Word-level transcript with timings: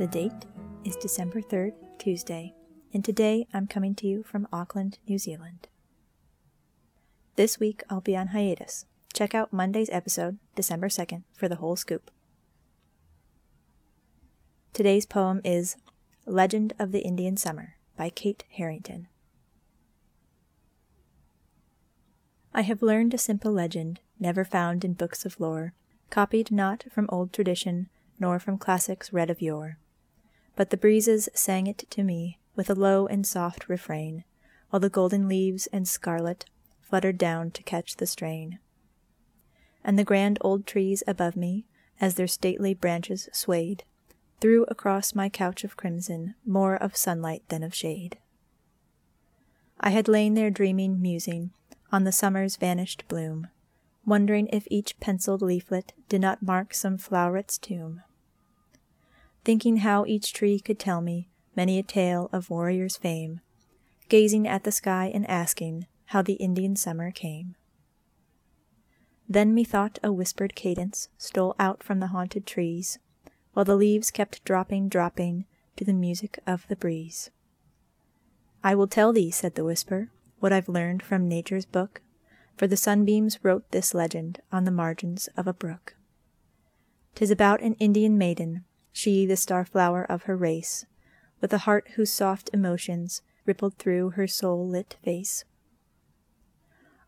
The 0.00 0.06
date 0.06 0.46
is 0.82 0.96
December 0.96 1.42
3rd, 1.42 1.74
Tuesday, 1.98 2.54
and 2.94 3.04
today 3.04 3.46
I'm 3.52 3.66
coming 3.66 3.94
to 3.96 4.06
you 4.06 4.22
from 4.22 4.48
Auckland, 4.50 4.98
New 5.06 5.18
Zealand. 5.18 5.68
This 7.36 7.60
week 7.60 7.82
I'll 7.90 8.00
be 8.00 8.16
on 8.16 8.28
hiatus. 8.28 8.86
Check 9.12 9.34
out 9.34 9.52
Monday's 9.52 9.90
episode, 9.90 10.38
December 10.54 10.88
2nd, 10.88 11.24
for 11.34 11.48
the 11.48 11.56
whole 11.56 11.76
scoop. 11.76 12.10
Today's 14.72 15.04
poem 15.04 15.42
is 15.44 15.76
Legend 16.24 16.72
of 16.78 16.92
the 16.92 17.00
Indian 17.00 17.36
Summer 17.36 17.76
by 17.94 18.08
Kate 18.08 18.44
Harrington. 18.52 19.06
I 22.54 22.62
have 22.62 22.80
learned 22.80 23.12
a 23.12 23.18
simple 23.18 23.52
legend, 23.52 24.00
never 24.18 24.46
found 24.46 24.82
in 24.82 24.94
books 24.94 25.26
of 25.26 25.38
lore, 25.38 25.74
copied 26.08 26.50
not 26.50 26.86
from 26.90 27.04
old 27.10 27.34
tradition, 27.34 27.90
nor 28.18 28.38
from 28.38 28.56
classics 28.56 29.12
read 29.12 29.28
of 29.28 29.42
yore. 29.42 29.76
But 30.60 30.68
the 30.68 30.76
breezes 30.76 31.30
sang 31.32 31.66
it 31.68 31.86
to 31.88 32.02
me 32.02 32.38
with 32.54 32.68
a 32.68 32.74
low 32.74 33.06
and 33.06 33.26
soft 33.26 33.66
refrain, 33.66 34.24
while 34.68 34.80
the 34.80 34.90
golden 34.90 35.26
leaves 35.26 35.66
and 35.68 35.88
scarlet 35.88 36.44
fluttered 36.82 37.16
down 37.16 37.50
to 37.52 37.62
catch 37.62 37.96
the 37.96 38.06
strain. 38.06 38.58
And 39.82 39.98
the 39.98 40.04
grand 40.04 40.36
old 40.42 40.66
trees 40.66 41.02
above 41.06 41.34
me, 41.34 41.64
as 41.98 42.16
their 42.16 42.26
stately 42.26 42.74
branches 42.74 43.30
swayed, 43.32 43.84
threw 44.42 44.64
across 44.64 45.14
my 45.14 45.30
couch 45.30 45.64
of 45.64 45.78
crimson 45.78 46.34
more 46.44 46.76
of 46.76 46.94
sunlight 46.94 47.42
than 47.48 47.62
of 47.62 47.74
shade. 47.74 48.18
I 49.80 49.88
had 49.88 50.08
lain 50.08 50.34
there 50.34 50.50
dreaming, 50.50 51.00
musing, 51.00 51.52
on 51.90 52.04
the 52.04 52.12
summer's 52.12 52.56
vanished 52.56 53.08
bloom, 53.08 53.46
wondering 54.04 54.46
if 54.48 54.68
each 54.70 55.00
penciled 55.00 55.40
leaflet 55.40 55.94
did 56.10 56.20
not 56.20 56.42
mark 56.42 56.74
some 56.74 56.98
floweret's 56.98 57.56
tomb. 57.56 58.02
Thinking 59.44 59.78
how 59.78 60.04
each 60.06 60.32
tree 60.32 60.60
could 60.60 60.78
tell 60.78 61.00
me 61.00 61.28
many 61.56 61.78
a 61.78 61.82
tale 61.82 62.28
of 62.32 62.50
warrior's 62.50 62.96
fame, 62.96 63.40
gazing 64.08 64.46
at 64.46 64.64
the 64.64 64.72
sky 64.72 65.10
and 65.12 65.28
asking 65.28 65.86
how 66.06 66.22
the 66.22 66.34
Indian 66.34 66.76
summer 66.76 67.10
came. 67.10 67.54
Then 69.28 69.54
methought 69.54 69.98
a 70.02 70.12
whispered 70.12 70.54
cadence 70.54 71.08
stole 71.16 71.54
out 71.58 71.82
from 71.82 72.00
the 72.00 72.08
haunted 72.08 72.46
trees, 72.46 72.98
while 73.52 73.64
the 73.64 73.76
leaves 73.76 74.10
kept 74.10 74.44
dropping, 74.44 74.88
dropping 74.88 75.46
to 75.76 75.84
the 75.84 75.92
music 75.92 76.40
of 76.46 76.66
the 76.68 76.76
breeze. 76.76 77.30
I 78.62 78.74
will 78.74 78.88
tell 78.88 79.12
thee, 79.12 79.30
said 79.30 79.54
the 79.54 79.64
whisper, 79.64 80.10
what 80.40 80.52
I've 80.52 80.68
learned 80.68 81.02
from 81.02 81.28
nature's 81.28 81.64
book, 81.64 82.02
for 82.56 82.66
the 82.66 82.76
sunbeams 82.76 83.42
wrote 83.42 83.70
this 83.70 83.94
legend 83.94 84.40
on 84.52 84.64
the 84.64 84.70
margins 84.70 85.28
of 85.36 85.46
a 85.46 85.54
brook. 85.54 85.96
'Tis 87.14 87.30
about 87.30 87.62
an 87.62 87.74
Indian 87.74 88.18
maiden, 88.18 88.64
she 88.92 89.26
the 89.26 89.36
star 89.36 89.64
flower 89.64 90.04
of 90.04 90.24
her 90.24 90.36
race, 90.36 90.86
with 91.40 91.52
a 91.52 91.58
heart 91.58 91.88
whose 91.94 92.12
soft 92.12 92.50
emotions 92.52 93.22
rippled 93.46 93.76
through 93.76 94.10
her 94.10 94.26
soul 94.26 94.66
lit 94.66 94.96
face. 95.02 95.44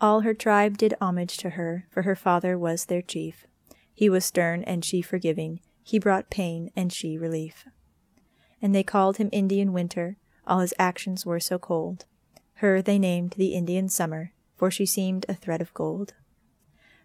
All 0.00 0.20
her 0.20 0.34
tribe 0.34 0.76
did 0.76 0.94
homage 1.00 1.36
to 1.38 1.50
her, 1.50 1.86
for 1.90 2.02
her 2.02 2.16
father 2.16 2.58
was 2.58 2.86
their 2.86 3.02
chief. 3.02 3.46
He 3.92 4.10
was 4.10 4.24
stern 4.24 4.62
and 4.64 4.84
she 4.84 5.02
forgiving, 5.02 5.60
he 5.82 5.98
brought 5.98 6.30
pain 6.30 6.70
and 6.74 6.92
she 6.92 7.16
relief. 7.16 7.66
And 8.60 8.74
they 8.74 8.82
called 8.82 9.18
him 9.18 9.28
Indian 9.30 9.72
Winter, 9.72 10.16
all 10.46 10.60
his 10.60 10.74
actions 10.78 11.24
were 11.24 11.40
so 11.40 11.58
cold. 11.58 12.06
Her 12.54 12.82
they 12.82 12.98
named 12.98 13.34
the 13.36 13.54
Indian 13.54 13.88
Summer, 13.88 14.32
for 14.56 14.70
she 14.70 14.86
seemed 14.86 15.26
a 15.28 15.34
thread 15.34 15.60
of 15.60 15.74
gold. 15.74 16.14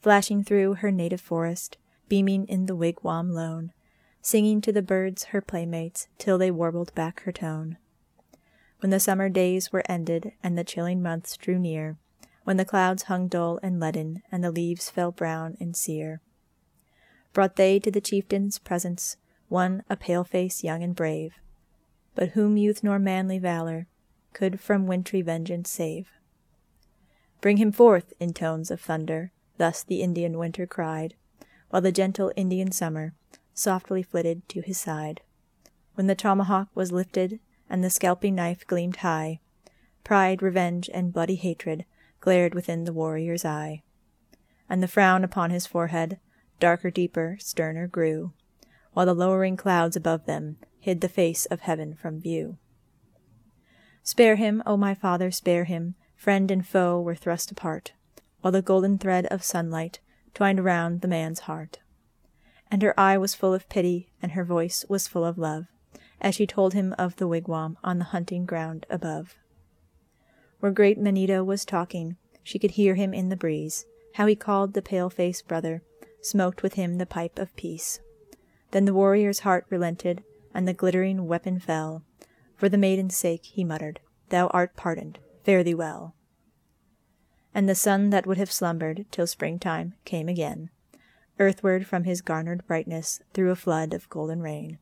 Flashing 0.00 0.42
through 0.42 0.74
her 0.74 0.90
native 0.90 1.20
forest, 1.20 1.78
beaming 2.08 2.46
in 2.46 2.66
the 2.66 2.76
wigwam 2.76 3.30
lone, 3.32 3.72
singing 4.22 4.60
to 4.60 4.72
the 4.72 4.82
birds 4.82 5.24
her 5.24 5.40
playmates 5.40 6.06
till 6.16 6.38
they 6.38 6.50
warbled 6.50 6.94
back 6.94 7.22
her 7.22 7.32
tone. 7.32 7.76
When 8.78 8.90
the 8.90 9.00
summer 9.00 9.28
days 9.28 9.72
were 9.72 9.82
ended 9.88 10.32
and 10.42 10.56
the 10.56 10.64
chilling 10.64 11.02
months 11.02 11.36
drew 11.36 11.58
near, 11.58 11.98
when 12.44 12.56
the 12.56 12.64
clouds 12.64 13.04
hung 13.04 13.28
dull 13.28 13.58
and 13.62 13.80
leaden 13.80 14.22
and 14.30 14.42
the 14.42 14.52
leaves 14.52 14.88
fell 14.88 15.10
brown 15.10 15.56
and 15.60 15.76
sere, 15.76 16.20
brought 17.32 17.56
they 17.56 17.78
to 17.80 17.90
the 17.90 18.00
chieftain's 18.00 18.58
presence 18.58 19.16
one 19.48 19.82
a 19.90 19.96
pale 19.96 20.24
face 20.24 20.64
young 20.64 20.82
and 20.82 20.94
brave, 20.94 21.34
but 22.14 22.30
whom 22.30 22.56
youth 22.56 22.82
nor 22.82 22.98
manly 22.98 23.38
valor 23.38 23.86
could 24.32 24.60
from 24.60 24.86
wintry 24.86 25.20
vengeance 25.20 25.68
save. 25.68 26.08
Bring 27.40 27.56
him 27.56 27.72
forth, 27.72 28.12
in 28.20 28.32
tones 28.32 28.70
of 28.70 28.80
thunder, 28.80 29.32
thus 29.58 29.82
the 29.82 30.00
Indian 30.00 30.38
winter 30.38 30.66
cried, 30.66 31.14
while 31.70 31.82
the 31.82 31.92
gentle 31.92 32.32
Indian 32.36 32.70
summer 32.70 33.14
softly 33.54 34.02
flitted 34.02 34.48
to 34.48 34.60
his 34.60 34.78
side. 34.78 35.20
When 35.94 36.06
the 36.06 36.14
tomahawk 36.14 36.68
was 36.74 36.92
lifted 36.92 37.40
and 37.68 37.82
the 37.82 37.90
scalping 37.90 38.34
knife 38.34 38.66
gleamed 38.66 38.96
high, 38.96 39.40
pride, 40.04 40.42
revenge, 40.42 40.90
and 40.92 41.12
bloody 41.12 41.36
hatred 41.36 41.84
glared 42.20 42.54
within 42.54 42.84
the 42.84 42.92
warrior's 42.92 43.44
eye. 43.44 43.82
And 44.68 44.82
the 44.82 44.88
frown 44.88 45.24
upon 45.24 45.50
his 45.50 45.66
forehead, 45.66 46.18
darker, 46.60 46.90
deeper, 46.90 47.36
sterner 47.40 47.86
grew, 47.86 48.32
while 48.92 49.06
the 49.06 49.14
lowering 49.14 49.56
clouds 49.56 49.96
above 49.96 50.26
them 50.26 50.56
hid 50.78 51.00
the 51.00 51.08
face 51.08 51.46
of 51.46 51.60
heaven 51.60 51.94
from 51.94 52.20
view. 52.20 52.58
Spare 54.02 54.36
him, 54.36 54.62
O 54.66 54.76
my 54.76 54.94
father, 54.94 55.30
spare 55.30 55.64
him, 55.64 55.94
friend 56.16 56.50
and 56.50 56.66
foe 56.66 57.00
were 57.00 57.14
thrust 57.14 57.50
apart, 57.50 57.92
while 58.40 58.52
the 58.52 58.62
golden 58.62 58.98
thread 58.98 59.26
of 59.26 59.44
sunlight 59.44 60.00
twined 60.34 60.64
round 60.64 61.00
the 61.00 61.08
man's 61.08 61.40
heart. 61.40 61.80
And 62.72 62.82
her 62.82 62.98
eye 62.98 63.18
was 63.18 63.34
full 63.34 63.52
of 63.52 63.68
pity, 63.68 64.08
and 64.22 64.32
her 64.32 64.44
voice 64.44 64.86
was 64.88 65.06
full 65.06 65.26
of 65.26 65.36
love, 65.36 65.66
as 66.22 66.34
she 66.34 66.46
told 66.46 66.72
him 66.72 66.94
of 66.96 67.16
the 67.16 67.28
wigwam 67.28 67.76
on 67.84 67.98
the 67.98 68.06
hunting 68.06 68.46
ground 68.46 68.86
above. 68.88 69.36
Where 70.60 70.72
great 70.72 70.98
Manito 70.98 71.44
was 71.44 71.66
talking, 71.66 72.16
she 72.42 72.58
could 72.58 72.72
hear 72.72 72.94
him 72.94 73.12
in 73.12 73.28
the 73.28 73.36
breeze, 73.36 73.84
how 74.14 74.24
he 74.24 74.34
called 74.34 74.72
the 74.72 74.80
pale-faced 74.80 75.46
brother, 75.46 75.82
smoked 76.22 76.62
with 76.62 76.74
him 76.74 76.96
the 76.96 77.04
pipe 77.04 77.38
of 77.38 77.54
peace. 77.56 78.00
Then 78.70 78.86
the 78.86 78.94
warrior's 78.94 79.40
heart 79.40 79.66
relented, 79.68 80.24
and 80.54 80.66
the 80.66 80.72
glittering 80.72 81.26
weapon 81.26 81.58
fell, 81.58 82.04
for 82.56 82.70
the 82.70 82.78
maiden's 82.78 83.14
sake, 83.14 83.44
he 83.44 83.64
muttered, 83.64 84.00
Thou 84.30 84.46
art 84.46 84.76
pardoned, 84.76 85.18
fare 85.44 85.62
thee 85.62 85.74
well. 85.74 86.14
And 87.54 87.68
the 87.68 87.74
sun 87.74 88.08
that 88.10 88.26
would 88.26 88.38
have 88.38 88.50
slumbered 88.50 89.04
till 89.10 89.26
springtime 89.26 89.92
came 90.06 90.26
again, 90.26 90.70
earthward 91.42 91.84
from 91.84 92.04
his 92.04 92.20
garnered 92.20 92.64
brightness 92.68 93.20
through 93.34 93.50
a 93.50 93.56
flood 93.56 93.92
of 93.92 94.08
golden 94.08 94.40
rain. 94.40 94.78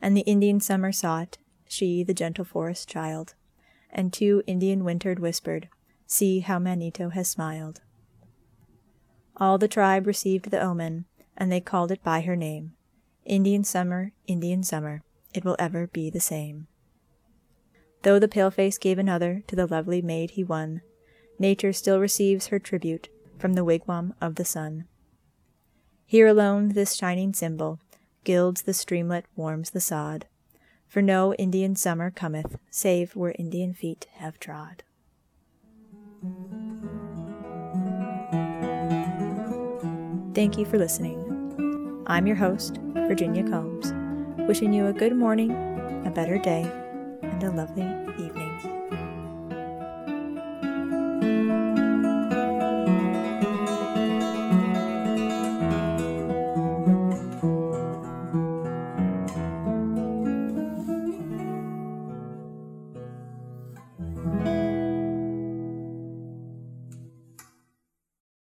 And 0.00 0.16
the 0.16 0.22
Indian 0.22 0.58
summer 0.58 0.90
sought, 0.90 1.36
she 1.68 2.02
the 2.02 2.14
gentle 2.14 2.46
forest 2.46 2.88
child, 2.88 3.34
and 3.90 4.10
to 4.14 4.42
Indian 4.46 4.82
wintered 4.82 5.18
whispered, 5.18 5.68
See 6.06 6.40
how 6.40 6.58
Manito 6.58 7.10
has 7.10 7.28
smiled. 7.28 7.82
All 9.36 9.58
the 9.58 9.68
tribe 9.68 10.06
received 10.06 10.50
the 10.50 10.60
omen, 10.60 11.04
and 11.36 11.52
they 11.52 11.60
called 11.60 11.92
it 11.92 12.02
by 12.02 12.22
her 12.22 12.36
name, 12.36 12.72
Indian 13.26 13.64
summer, 13.64 14.12
Indian 14.26 14.62
summer 14.62 15.02
it 15.34 15.44
will 15.44 15.56
ever 15.58 15.88
be 15.88 16.08
the 16.08 16.20
same. 16.20 16.68
Though 18.02 18.18
the 18.18 18.28
paleface 18.28 18.78
gave 18.78 18.98
another 18.98 19.42
to 19.48 19.56
the 19.56 19.66
lovely 19.66 20.00
maid 20.00 20.32
he 20.32 20.44
won, 20.44 20.80
nature 21.38 21.72
still 21.72 21.98
receives 21.98 22.46
her 22.46 22.58
tribute 22.58 23.08
from 23.44 23.52
the 23.52 23.60
wigwam 23.62 24.14
of 24.22 24.36
the 24.36 24.44
sun. 24.46 24.86
Here 26.06 26.26
alone 26.26 26.70
this 26.70 26.94
shining 26.94 27.34
symbol 27.34 27.78
gilds 28.24 28.62
the 28.62 28.72
streamlet, 28.72 29.26
warms 29.36 29.72
the 29.72 29.82
sod, 29.82 30.24
for 30.88 31.02
no 31.02 31.34
Indian 31.34 31.76
summer 31.76 32.10
cometh 32.10 32.56
save 32.70 33.14
where 33.14 33.34
Indian 33.38 33.74
feet 33.74 34.06
have 34.14 34.40
trod. 34.40 34.82
Thank 40.32 40.56
you 40.56 40.64
for 40.64 40.78
listening. 40.78 42.02
I'm 42.06 42.26
your 42.26 42.36
host, 42.36 42.78
Virginia 42.94 43.42
Combs 43.42 43.92
wishing 44.48 44.72
you 44.72 44.86
a 44.86 44.92
good 44.94 45.14
morning, 45.14 45.50
a 46.06 46.10
better 46.10 46.38
day, 46.38 46.62
and 47.22 47.42
a 47.42 47.50
lovely 47.50 47.84
evening. 48.24 48.43